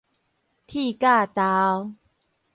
[0.65, 1.93] 鐵甲豆